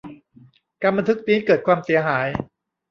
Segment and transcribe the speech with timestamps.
[0.81, 2.27] การบันทึกนี้เกิดความเสียหาย